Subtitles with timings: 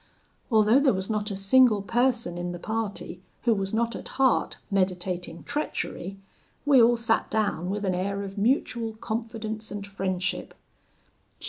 [0.49, 4.57] Although there was not a single person in the party who was not at heart
[4.71, 6.17] meditating treachery,
[6.65, 10.55] we all sat down with an air of mutual confidence and friendship.